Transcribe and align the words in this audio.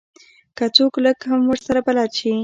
که 0.57 0.65
څوک 0.75 0.93
لږ 1.05 1.17
هم 1.29 1.41
ورسره 1.51 1.79
بلد 1.87 2.11
شي. 2.19 2.31